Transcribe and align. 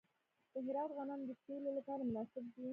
د 0.53 0.55
هرات 0.65 0.91
غنم 0.97 1.21
د 1.25 1.31
سیلو 1.43 1.69
لپاره 1.77 2.01
مناسب 2.09 2.43
دي. 2.53 2.65